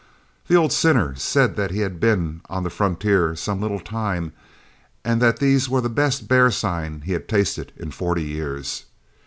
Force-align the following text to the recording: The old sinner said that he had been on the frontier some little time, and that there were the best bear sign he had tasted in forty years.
The 0.47 0.55
old 0.55 0.73
sinner 0.73 1.13
said 1.13 1.55
that 1.57 1.69
he 1.69 1.81
had 1.81 1.99
been 1.99 2.41
on 2.49 2.63
the 2.63 2.71
frontier 2.71 3.35
some 3.35 3.61
little 3.61 3.79
time, 3.79 4.33
and 5.05 5.21
that 5.21 5.37
there 5.37 5.59
were 5.69 5.79
the 5.81 5.89
best 5.89 6.27
bear 6.27 6.49
sign 6.49 7.01
he 7.01 7.11
had 7.11 7.27
tasted 7.29 7.71
in 7.77 7.91
forty 7.91 8.23
years. 8.23 8.85